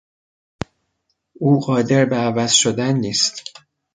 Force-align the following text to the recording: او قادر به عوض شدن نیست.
او 1.33 1.59
قادر 1.59 2.05
به 2.05 2.15
عوض 2.15 2.51
شدن 2.51 2.91
نیست. 2.97 3.43